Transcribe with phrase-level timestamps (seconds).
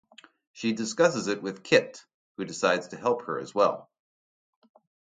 [0.51, 2.03] She discusses it with Kit,
[2.35, 3.87] who decides to help her as well.